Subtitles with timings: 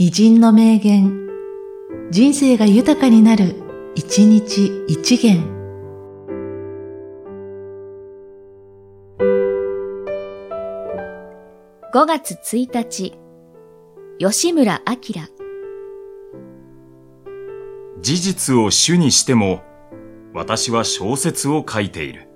[0.00, 1.28] 偉人の名言、
[2.12, 3.56] 人生が豊かになる、
[3.96, 5.42] 一日一元。
[11.92, 13.18] 5月1日、
[14.20, 14.94] 吉村明
[18.00, 19.64] 事実を主にしても、
[20.32, 22.27] 私は小説を書いている。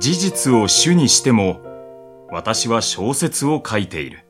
[0.00, 1.60] 事実を主にしても、
[2.30, 4.24] 私は小説を書いている。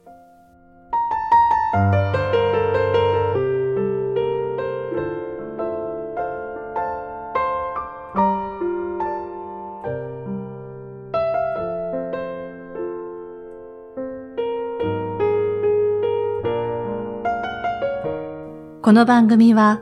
[18.82, 19.80] この番組は、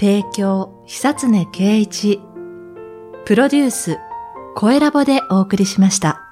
[0.00, 2.22] 提供、久常圭一、
[3.26, 3.98] プロデュース、
[4.58, 6.25] 声ラボでお送りしました。